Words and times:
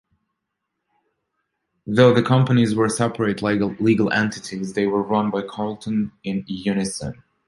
Though 1.85 2.11
the 2.11 2.23
companies 2.23 2.73
were 2.73 2.89
separate 2.89 3.43
legal 3.43 4.11
entities, 4.11 4.73
they 4.73 4.87
were 4.87 5.03
run 5.03 5.29
by 5.29 5.43
Carlton 5.43 6.11
in 6.23 6.43
unison. 6.47 7.21